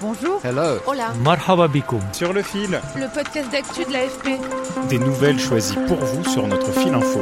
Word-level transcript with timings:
Bonjour. 0.00 0.40
Hello. 0.44 0.78
Hola. 0.86 1.12
Marhaba 1.24 1.66
bikoum. 1.68 2.00
Sur 2.12 2.32
le 2.32 2.42
fil, 2.42 2.80
Le 2.96 3.12
podcast 3.12 3.50
d'actu 3.50 3.84
de 3.84 3.92
l'AFP. 3.92 4.38
des 4.88 4.98
nouvelles 4.98 5.38
choisies 5.40 5.76
pour 5.86 5.96
vous 5.98 6.24
sur 6.24 6.46
notre 6.46 6.70
fil 6.72 6.94
info. 6.94 7.20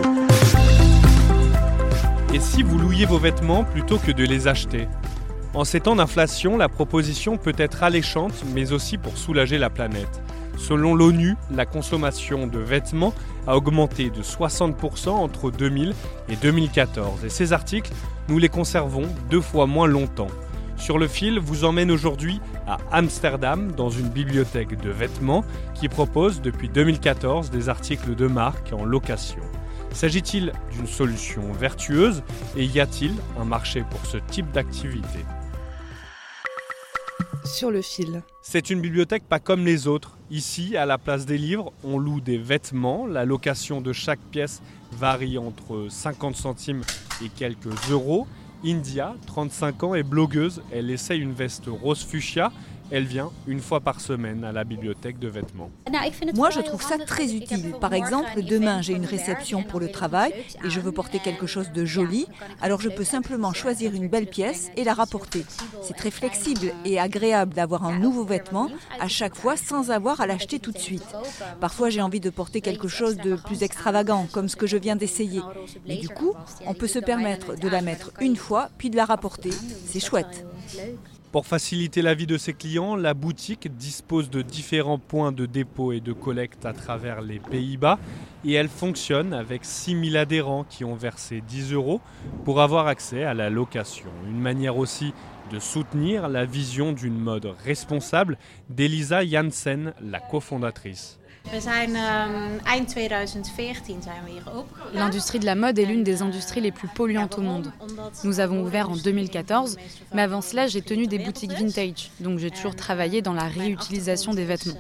Et 2.35 2.41
si 2.41 2.63
vous 2.63 2.79
louiez 2.79 3.07
vos 3.07 3.19
vêtements 3.19 3.65
plutôt 3.65 3.99
que 3.99 4.13
de 4.13 4.25
les 4.25 4.47
acheter? 4.49 4.89
En 5.55 5.65
ces 5.65 5.81
temps 5.81 5.97
d'inflation, 5.97 6.59
la 6.59 6.69
proposition 6.69 7.39
peut 7.39 7.55
être 7.57 7.83
alléchante, 7.83 8.35
mais 8.55 8.73
aussi 8.73 8.99
pour 8.99 9.17
soulager 9.17 9.57
la 9.57 9.71
planète. 9.71 10.21
Selon 10.59 10.95
l'ONU, 10.95 11.37
la 11.51 11.65
consommation 11.67 12.47
de 12.47 12.59
vêtements 12.59 13.15
a 13.47 13.57
augmenté 13.57 14.11
de 14.11 14.23
60% 14.23 15.09
entre 15.11 15.51
2000 15.51 15.95
et 16.29 16.37
2014. 16.37 17.25
Et 17.25 17.29
ces 17.31 17.53
articles, 17.55 17.91
nous 18.29 18.39
les 18.39 18.49
conservons 18.49 19.05
deux 19.31 19.41
fois 19.41 19.67
moins 19.67 19.87
longtemps. 19.87 20.29
Sur 20.77 20.99
le 20.99 21.09
fil 21.09 21.39
vous 21.39 21.65
emmène 21.65 21.91
aujourd'hui 21.91 22.41
à 22.67 22.79
Amsterdam 22.93 23.73
dans 23.73 23.91
une 23.91 24.09
bibliothèque 24.09 24.81
de 24.81 24.91
vêtements 24.91 25.45
qui 25.75 25.89
propose 25.89 26.41
depuis 26.41 26.69
2014 26.69 27.51
des 27.51 27.69
articles 27.69 28.15
de 28.15 28.27
marque 28.27 28.73
en 28.73 28.85
location. 28.85 29.43
S'agit-il 29.93 30.53
d'une 30.73 30.87
solution 30.87 31.53
vertueuse 31.53 32.23
et 32.57 32.65
y 32.65 32.81
a-t-il 32.81 33.15
un 33.41 33.45
marché 33.45 33.85
pour 33.91 34.05
ce 34.05 34.19
type 34.19 34.51
d'activité? 34.53 35.21
Sur 37.45 37.71
le 37.71 37.81
fil. 37.81 38.23
C'est 38.43 38.71
une 38.71 38.81
bibliothèque 38.81 39.25
pas 39.25 39.39
comme 39.39 39.65
les 39.65 39.87
autres. 39.87 40.19
Ici, 40.31 40.77
à 40.77 40.85
la 40.85 40.99
place 40.99 41.27
des 41.27 41.39
livres, 41.39 41.73
on 41.85 41.99
loue 41.99 42.21
des 42.21 42.39
vêtements. 42.39 43.07
La 43.07 43.25
location 43.25 43.81
de 43.81 43.93
chaque 43.93 44.21
pièce 44.31 44.61
varie 44.93 45.39
entre 45.39 45.87
50 45.89 46.37
centimes 46.37 46.83
et 47.25 47.29
quelques 47.29 47.91
euros. 47.91 48.27
India, 48.67 49.15
35 49.27 49.85
ans, 49.85 49.95
est 49.95 50.03
blogueuse. 50.03 50.61
Elle 50.73 50.91
essaye 50.91 51.21
une 51.21 51.33
veste 51.33 51.67
rose 51.69 52.05
fuchsia. 52.05 52.51
Elle 52.91 53.05
vient 53.05 53.31
une 53.47 53.61
fois 53.61 53.81
par 53.81 54.01
semaine 54.01 54.45
à 54.45 54.53
la 54.53 54.65
bibliothèque 54.65 55.19
de 55.19 55.29
vêtements. 55.29 55.71
Moi, 56.35 56.51
je 56.51 56.61
trouve 56.61 56.83
ça 56.83 56.99
très 56.99 57.35
utile. 57.35 57.75
Par 57.81 57.95
exemple, 57.95 58.43
demain, 58.43 58.83
j'ai 58.83 58.93
une 58.93 59.05
réception 59.05 59.63
pour 59.63 59.81
le 59.81 59.91
travail 59.91 60.33
et 60.65 60.71
je 60.71 60.81
veux 60.81 60.93
porter 60.93 61.19
quelque 61.19 61.47
chose 61.47 61.73
de 61.73 61.85
joli, 61.85 62.27
alors 62.61 62.81
je 62.81 62.89
peux 62.89 63.05
simplement 63.05 63.53
choisir 63.53 63.95
une 63.95 64.09
belle 64.09 64.27
pièce 64.27 64.71
et 64.77 64.85
la 64.85 64.95
rapporter. 64.95 65.45
C'est 65.83 65.97
très 65.97 66.11
flexible 66.11 66.73
et 66.85 67.01
agréable 67.01 67.55
d'avoir 67.55 67.85
un 67.85 67.99
nouveau 67.99 68.25
vêtement 68.25 68.69
à 69.01 69.09
chaque 69.09 69.35
fois 69.35 69.57
sans 69.57 69.91
avoir 69.91 70.21
à 70.21 70.27
l'acheter 70.27 70.59
tout 70.59 70.73
de 70.73 70.79
suite. 70.79 71.07
Parfois, 71.61 71.91
j'ai 71.91 72.03
envie 72.03 72.21
de 72.21 72.31
porter 72.31 72.61
quelque 72.61 72.89
chose 72.89 73.17
de 73.17 73.37
plus 73.37 73.63
extravagant, 73.63 74.27
comme 74.33 74.49
ce 74.49 74.57
que 74.57 74.67
je 74.67 74.77
viens 74.77 74.97
d'essayer. 74.97 75.41
Mais 75.87 75.97
du 75.97 76.09
coup, 76.09 76.35
on 76.67 76.75
peut 76.75 76.87
se 76.87 76.99
permettre 76.99 77.57
de 77.57 77.69
la 77.69 77.83
mettre 77.83 78.13
une 78.21 78.37
fois, 78.37 78.69
puis 78.79 78.91
de 78.91 78.97
la 78.97 79.05
rapporter. 79.05 79.51
C'est 79.87 80.01
chouette. 80.01 80.47
Pour 81.37 81.47
faciliter 81.47 82.01
la 82.01 82.15
vie 82.15 82.27
de 82.27 82.39
ses 82.39 82.55
clients, 82.55 82.97
la 82.97 83.13
boutique 83.13 83.69
dispose 83.77 84.31
de 84.31 84.41
différents 84.41 84.99
points 84.99 85.33
de 85.33 85.45
dépôt 85.45 85.93
et 85.93 86.01
de 86.01 86.15
collecte 86.15 86.65
à 86.65 86.73
travers 86.73 87.21
les 87.21 87.41
Pays-Bas 87.41 87.99
et 88.47 88.55
elle 88.55 88.71
fonctionne 88.71 89.35
avec 89.35 89.67
6000 89.67 90.17
adhérents 90.17 90.65
qui 90.65 90.83
ont 90.83 90.95
versé 90.95 91.43
10 91.47 91.75
euros 91.75 92.01
pour 92.47 92.63
avoir 92.63 92.87
accès 92.87 93.23
à 93.23 93.35
la 93.35 93.51
location. 93.51 94.09
Une 94.27 94.41
manière 94.41 94.79
aussi 94.79 95.13
de 95.53 95.59
soutenir 95.59 96.31
la 96.31 96.47
vision 96.47 96.95
d'une 96.95 97.19
mode 97.19 97.55
responsable 97.67 98.39
d'Elisa 98.71 99.23
Janssen, 99.23 99.93
la 100.01 100.21
cofondatrice. 100.21 101.19
Ehm, 101.53 102.59
eind 102.65 102.89
2014 102.89 104.03
zijn 104.03 104.25
we 104.25 104.31
hier 104.31 104.43
opengegaan. 104.55 104.93
L'industrie 104.93 105.39
de 105.39 105.45
la 105.45 105.55
mode 105.55 105.79
est 105.79 105.87
l'une 105.87 106.03
des 106.03 106.21
industries 106.21 106.61
les 106.61 106.73
plus 106.73 106.89
polluantes 106.89 107.39
au 107.39 107.43
monde. 107.43 107.73
Nous 108.25 108.41
avons 108.41 108.63
ouvert 108.63 108.91
en 108.91 108.97
2014, 108.97 109.77
mais 110.13 110.23
avant 110.23 110.41
cela, 110.41 110.67
j'ai 110.67 110.83
tenu 110.83 111.07
des 111.07 111.19
boutiques 111.19 111.53
vintage, 111.53 112.11
donc 112.21 112.39
j'ai 112.39 112.51
toujours 112.51 112.75
travaillé 112.75 113.23
dans 113.23 113.33
la 113.33 113.49
réutilisation 113.49 114.35
des 114.35 114.45
vêtements. 114.45 114.79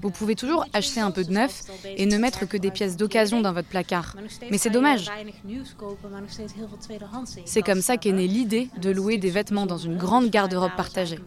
Vous 0.00 0.10
pouvez 0.10 0.34
toujours 0.34 0.66
acheter 0.72 1.00
un 1.00 1.10
peu 1.10 1.24
de 1.24 1.32
neuf 1.32 1.62
et 1.84 2.06
ne 2.06 2.18
mettre 2.18 2.46
que 2.46 2.56
des 2.56 2.70
pièces 2.70 2.96
d'occasion 2.96 3.40
dans 3.40 3.52
votre 3.52 3.68
placard. 3.68 4.16
Mais 4.50 4.58
c'est 4.58 4.70
dommage. 4.70 5.10
C'est 7.44 7.62
comme 7.62 7.82
ça 7.82 7.96
qu'est 7.96 8.12
née 8.12 8.26
l'idée 8.26 8.68
de 8.78 8.90
louer 8.90 9.18
des 9.18 9.30
vêtements 9.30 9.66
dans 9.66 9.78
une 9.78 9.96
grande 9.96 10.30
garde-robe 10.30 10.76
partagée. 10.76 11.18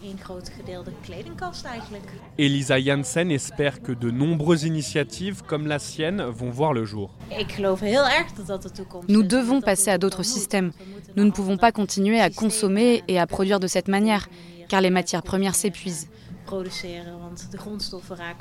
In 0.00 0.18
grote 0.18 0.50
gedeelde 0.50 0.90
kledingkast 1.00 1.64
eigenlijk. 1.64 2.04
Elisa 2.36 2.78
Janssen 2.78 3.30
espère 3.30 3.80
que 3.80 3.98
de 3.98 4.10
nombreuses 4.10 4.64
initiatives 4.64 5.42
comme 5.46 5.66
la 5.66 5.78
sienne 5.78 6.22
vont 6.22 6.54
voir 6.54 6.72
le 6.72 6.84
jour. 6.84 7.10
Ik 7.38 7.52
geloof 7.52 7.80
heel 7.80 8.06
erg 8.06 8.32
dat 8.32 8.46
dat 8.46 8.62
de 8.62 8.70
toekomst 8.70 9.08
Nous 9.08 9.26
devons 9.28 9.60
passer 9.62 9.90
à 9.90 9.98
d'autres 9.98 10.24
systèmes. 10.24 10.72
Nous 11.14 11.24
ne 11.24 11.30
pouvons 11.30 11.58
pas 11.58 11.72
continuer 11.72 12.20
à 12.20 12.30
consommer 12.30 13.02
et 13.06 13.18
à 13.20 13.26
produire 13.26 13.60
de 13.60 13.66
cette 13.68 13.88
manière, 13.88 14.28
car 14.68 14.80
les 14.80 14.90
matières 14.90 15.22
premières 15.22 15.54
s'épuisent. 15.54 16.08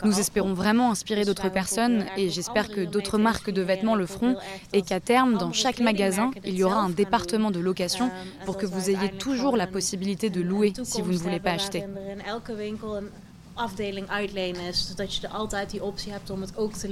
Nous 0.03 0.19
espérons 0.19 0.53
vraiment 0.53 0.91
inspirer 0.91 1.25
d'autres 1.25 1.49
personnes 1.49 2.05
et 2.17 2.29
j'espère 2.29 2.69
que 2.69 2.81
d'autres 2.81 3.17
marques 3.17 3.49
de 3.51 3.61
vêtements 3.61 3.95
le 3.95 4.05
feront 4.05 4.35
et 4.73 4.81
qu'à 4.81 4.99
terme, 4.99 5.37
dans 5.37 5.53
chaque 5.53 5.79
magasin, 5.79 6.31
il 6.45 6.55
y 6.55 6.63
aura 6.63 6.81
un 6.81 6.89
département 6.89 7.51
de 7.51 7.59
location 7.59 8.09
pour 8.45 8.57
que 8.57 8.65
vous 8.65 8.89
ayez 8.89 9.11
toujours 9.17 9.57
la 9.57 9.67
possibilité 9.67 10.29
de 10.29 10.41
louer 10.41 10.73
si 10.83 11.01
vous 11.01 11.11
ne 11.11 11.17
voulez 11.17 11.39
pas 11.39 11.51
acheter. 11.51 11.79
Er 11.79 12.21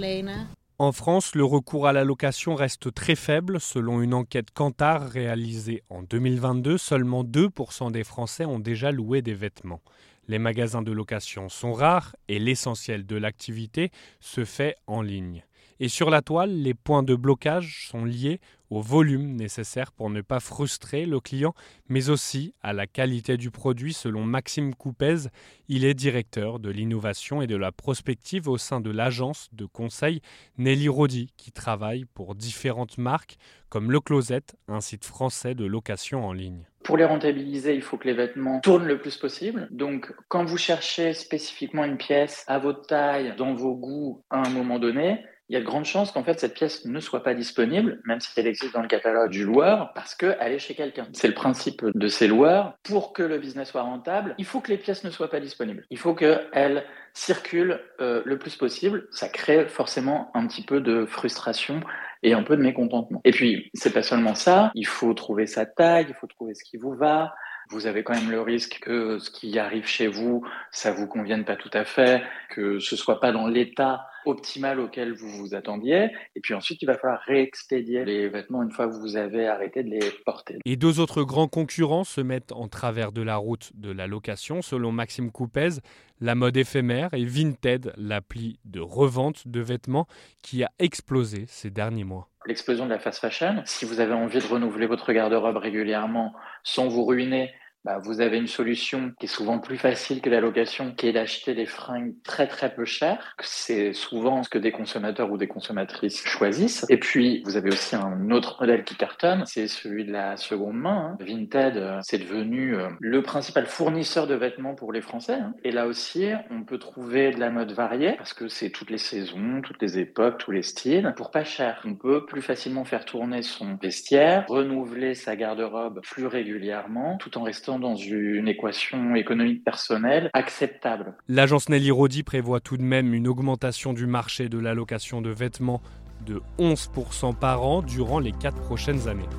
er. 0.04 0.36
En 0.82 0.94
France, 0.94 1.36
le 1.36 1.44
recours 1.44 1.88
à 1.88 1.94
la 1.94 2.06
location 2.06 2.56
reste 2.56 2.94
très 2.94 3.16
faible. 3.16 3.60
Selon 3.60 4.02
une 4.02 4.14
enquête 4.14 4.52
Kantar 4.52 5.10
réalisée 5.10 5.84
en 5.90 6.04
2022, 6.04 6.78
seulement 6.78 7.26
2% 7.26 7.92
des 7.92 8.06
Français 8.06 8.46
ont 8.46 8.60
déjà 8.60 8.92
loué 8.94 9.22
des 9.22 9.34
vêtements. 9.34 9.82
Les 10.30 10.38
magasins 10.38 10.84
de 10.84 10.92
location 10.92 11.50
sont 11.50 11.74
rares 11.74 12.16
et 12.28 12.38
l'essentiel 12.38 13.08
de 13.08 13.16
l'activité 13.16 13.90
se 14.20 14.46
fait 14.46 14.76
en 14.86 15.02
ligne. 15.02 15.44
Et 15.82 15.88
sur 15.88 16.10
la 16.10 16.22
toile, 16.22 16.52
les 16.52 16.74
points 16.74 17.04
de 17.04 17.16
blocage 17.16 17.88
sont 17.88 18.04
liés 18.04 18.42
au 18.70 18.82
volume 18.82 19.36
nécessaire 19.38 19.94
pour 19.94 20.10
ne 20.10 20.20
pas 20.20 20.42
frustrer 20.42 21.06
le 21.06 21.22
client, 21.22 21.54
mais 21.88 22.10
aussi 22.10 22.54
à 22.62 22.74
la 22.74 22.86
qualité 22.86 23.38
du 23.38 23.50
produit 23.50 23.94
selon 23.94 24.26
Maxime 24.26 24.76
Coupez. 24.76 25.30
Il 25.70 25.86
est 25.86 25.94
directeur 25.94 26.60
de 26.60 26.70
l'innovation 26.70 27.42
et 27.42 27.48
de 27.48 27.56
la 27.56 27.72
prospective 27.72 28.50
au 28.50 28.58
sein 28.58 28.82
de 28.82 28.92
l'agence 28.92 29.48
de 29.54 29.66
conseil 29.66 30.22
Nelly 30.58 30.90
Rodi, 30.90 31.32
qui 31.38 31.54
travaille 31.54 32.04
pour 32.14 32.36
différentes 32.36 32.98
marques 32.98 33.38
comme 33.70 33.90
Le 33.90 34.02
Closet, 34.02 34.42
un 34.68 34.82
site 34.82 35.06
français 35.06 35.56
de 35.56 35.66
location 35.66 36.26
en 36.26 36.34
ligne. 36.34 36.66
Pour 36.84 36.98
les 36.98 37.06
rentabiliser, 37.06 37.76
il 37.76 37.82
faut 37.82 37.98
que 37.98 38.08
les 38.08 38.14
vêtements 38.14 38.60
tournent 38.62 38.88
le 38.88 39.00
plus 39.00 39.16
possible. 39.16 39.68
Donc, 39.72 40.12
quand 40.28 40.44
vous 40.44 40.58
cherchez 40.58 41.14
spécifiquement 41.14 41.86
une 41.86 41.98
pièce 41.98 42.44
à 42.48 42.60
votre 42.60 42.86
taille, 42.88 43.34
dans 43.38 43.54
vos 43.54 43.76
goûts, 43.76 44.24
à 44.30 44.46
un 44.46 44.50
moment 44.50 44.80
donné, 44.80 45.24
il 45.50 45.54
y 45.54 45.58
a 45.58 45.60
de 45.60 45.66
grandes 45.66 45.86
chances 45.86 46.12
qu'en 46.12 46.24
fait 46.24 46.40
cette 46.40 46.54
pièce 46.54 46.86
ne 46.86 47.00
soit 47.00 47.24
pas 47.24 47.34
disponible, 47.34 48.00
même 48.06 48.20
si 48.20 48.30
elle 48.38 48.48
existe 48.48 48.74
dans 48.74 48.82
le 48.82 48.88
catalogue 48.88 49.32
du 49.32 49.44
loueur, 49.44 49.92
parce 49.96 50.14
qu'elle 50.14 50.52
est 50.52 50.60
chez 50.60 50.76
quelqu'un. 50.76 51.08
C'est 51.14 51.28
le 51.28 51.34
principe 51.34 51.84
de 51.84 52.08
ces 52.08 52.28
loueurs. 52.28 52.78
Pour 52.84 53.14
que 53.14 53.24
le 53.24 53.40
business 53.40 53.70
soit 53.70 53.82
rentable, 53.82 54.36
il 54.38 54.46
faut 54.46 54.60
que 54.60 54.70
les 54.70 54.78
pièces 54.78 55.04
ne 55.04 55.10
soient 55.10 55.30
pas 55.30 55.40
disponibles. 55.40 55.86
Il 55.90 55.98
faut 55.98 56.14
qu'elles 56.14 56.86
circulent 57.14 57.82
euh, 58.00 58.22
le 58.26 58.38
plus 58.38 58.56
possible. 58.56 59.08
Ça 59.12 59.28
crée 59.28 59.66
forcément 59.66 60.32
un 60.36 60.46
petit 60.46 60.64
peu 60.64 60.82
de 60.82 61.06
frustration 61.06 61.82
et 62.22 62.34
un 62.34 62.44
peu 62.44 62.56
de 62.56 62.62
mécontentement. 62.62 63.22
Et 63.24 63.32
puis, 63.32 63.72
c'est 63.74 63.94
pas 63.94 64.04
seulement 64.04 64.36
ça. 64.36 64.72
Il 64.76 64.86
faut 64.86 65.14
trouver 65.14 65.48
sa 65.48 65.66
taille, 65.66 66.06
il 66.10 66.16
faut 66.16 66.28
trouver 66.28 66.54
ce 66.54 66.64
qui 66.64 66.78
vous 66.78 66.94
va. 66.94 67.34
Vous 67.70 67.86
avez 67.86 68.04
quand 68.04 68.14
même 68.14 68.32
le 68.32 68.42
risque 68.42 68.80
que 68.82 69.20
ce 69.20 69.30
qui 69.30 69.60
arrive 69.60 69.86
chez 69.86 70.08
vous, 70.08 70.46
ça 70.72 70.92
vous 70.92 71.08
convienne 71.08 71.46
pas 71.46 71.56
tout 71.56 71.70
à 71.74 71.86
fait, 71.86 72.24
que 72.50 72.80
ce 72.80 72.96
soit 72.96 73.20
pas 73.20 73.32
dans 73.32 73.48
l'état 73.48 74.08
optimal 74.26 74.80
auquel 74.80 75.14
vous 75.14 75.30
vous 75.30 75.56
attendiez. 75.56 76.10
Et 76.36 76.42
puis 76.42 76.54
ensuite, 76.54 76.82
il 76.82 76.86
va 76.86 76.98
falloir 76.98 77.22
réexpédier 77.26 78.06
les 78.06 78.28
vêtements 78.28 78.64
une 78.64 78.72
fois 78.72 78.88
que 78.88 78.96
vous 78.96 79.16
avez 79.18 79.48
arrêté 79.48 79.84
de 79.84 79.90
les 79.90 80.12
porter. 80.26 80.58
Et 80.66 80.76
deux 80.76 81.00
autres 81.00 81.24
grands 81.24 81.48
concurrents 81.48 82.04
se 82.04 82.22
mettent 82.22 82.52
en 82.52 82.68
travers 82.68 83.12
de 83.12 83.22
la 83.22 83.38
route 83.38 83.72
de 83.76 83.92
la 83.92 84.08
location, 84.08 84.62
selon 84.62 84.92
Maxime 84.92 85.32
Coupez, 85.32 85.80
la 86.22 86.36
mode 86.36 86.58
éphémère 86.58 87.14
et 87.14 87.26
Vinted, 87.26 87.94
l'appli 87.98 88.60
de 88.66 88.80
revente 88.80 89.48
de 89.48 89.62
vêtements 89.62 90.08
qui 90.44 90.64
a 90.64 90.70
explosé 90.80 91.46
ces 91.48 91.70
derniers 91.70 92.04
mois. 92.04 92.30
L'explosion 92.46 92.86
de 92.86 92.92
la 92.92 93.00
fast 93.00 93.20
fashion, 93.20 93.62
si 93.66 93.86
vous 93.86 94.00
avez 94.00 94.14
envie 94.14 94.40
de 94.40 94.48
renouveler 94.48 94.86
votre 94.86 95.12
garde-robe 95.12 95.58
régulièrement 95.58 96.34
sans 96.64 96.88
vous 96.88 97.06
ruiner, 97.06 97.54
bah, 97.86 98.00
vous 98.04 98.20
avez 98.22 98.38
une 98.38 98.48
solution 98.48 99.14
qui 99.20 99.26
est 99.26 99.30
souvent 99.30 99.60
plus 99.60 99.78
facile 99.78 100.22
que 100.22 100.30
la 100.30 100.42
location, 100.42 100.94
qui 100.94 101.08
est 101.08 101.14
d'acheter 101.14 101.54
des 101.54 101.66
fringues 101.66 102.14
très 102.24 102.48
très 102.48 102.74
peu 102.74 102.86
chères. 102.86 103.36
C'est 103.42 103.94
souvent 103.94 104.44
ce 104.44 104.50
que 104.50 104.58
des 104.58 104.72
consommateurs 104.72 105.32
ou 105.32 105.38
des 105.38 105.48
consommatrices 105.48 106.24
choisissent. 106.26 106.86
Et 106.90 106.98
puis, 106.98 107.42
vous 107.46 107.56
avez 107.56 107.70
aussi 107.70 107.96
un 107.96 108.32
autre 108.32 108.58
modèle 108.60 108.84
qui 108.84 108.96
cartonne, 108.96 109.44
c'est 109.46 109.68
celui 109.68 110.06
de 110.06 110.12
la 110.12 110.36
seconde 110.36 110.76
main. 110.76 111.18
Hein. 111.20 111.26
Vinted, 111.26 111.78
euh, 111.78 112.00
c'est 112.02 112.18
devenu 112.18 112.76
euh, 112.76 112.90
le 113.00 113.22
principal 113.22 113.66
fournisseur 113.66 114.28
de 114.28 114.36
vêtements 114.36 114.76
pour 114.76 114.92
les 114.92 115.02
Français. 115.02 115.36
Hein. 115.36 115.54
Et 115.64 115.72
là 115.72 115.88
aussi, 115.88 116.30
on 116.52 116.64
peut 116.64 116.80
trouver 116.80 117.32
de 117.32 117.40
la 117.40 117.50
mode 117.50 117.72
variée, 117.72 118.14
parce 118.18 118.34
que 118.34 118.48
c'est 118.50 118.72
toutes 118.72 118.90
les 118.90 118.98
saisons, 118.98 119.62
toutes 119.64 119.82
les 119.82 120.00
époques, 120.00 120.38
tous 120.40 120.52
les 120.52 120.64
styles, 120.64 121.14
pour 121.16 121.32
pas 121.32 121.44
cher. 121.44 121.82
On 121.86 121.96
peut 121.96 122.26
plus 122.26 122.42
facilement 122.42 122.84
faire 122.84 123.06
tourner 123.06 123.42
son 123.42 123.76
vestiaire, 123.82 124.46
renouveler 124.50 125.16
sa 125.16 125.36
garde-robe 125.36 126.02
plus 126.02 126.26
régulièrement, 126.26 127.18
tout 127.18 127.38
en 127.38 127.44
restant 127.44 127.69
dans 127.78 127.96
une 127.96 128.48
équation 128.48 129.16
économique 129.16 129.64
personnelle 129.64 130.30
acceptable. 130.34 131.14
L'agence 131.28 131.70
Nelly 131.70 131.92
Rodi 131.92 132.24
prévoit 132.24 132.60
tout 132.62 132.78
de 132.78 132.84
même 132.84 133.14
une 133.14 133.28
augmentation 133.28 133.94
du 133.94 134.08
marché 134.08 134.50
de 134.50 134.58
l'allocation 134.58 135.22
de 135.22 135.30
vêtements 135.30 135.82
de 136.26 136.42
11% 136.58 137.36
par 137.36 137.64
an 137.64 137.82
durant 137.82 138.20
les 138.20 138.32
4 138.32 138.56
prochaines 138.62 139.08
années. 139.08 139.30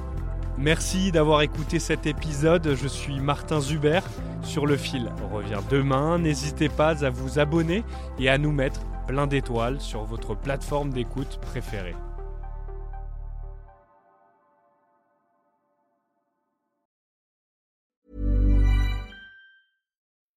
Merci 0.59 1.11
d'avoir 1.11 1.41
écouté 1.41 1.79
cet 1.79 2.07
épisode. 2.07 2.75
Je 2.75 2.87
suis 2.87 3.19
Martin 3.19 3.61
Zuber. 3.61 4.01
Sur 4.43 4.67
le 4.67 4.77
fil 4.77 5.11
revient 5.33 5.61
demain. 5.71 6.19
N'hésitez 6.19 6.69
pas 6.69 7.05
à 7.05 7.11
vous 7.11 7.39
abonner 7.39 7.83
et 8.19 8.29
à 8.29 8.37
nous 8.37 8.53
mettre 8.53 8.81
plein 9.07 9.27
d'étoiles 9.27 9.81
sur 9.81 10.05
votre 10.05 10.35
plateforme 10.35 10.93
d'écoute 10.93 11.39
préférée. 11.41 11.95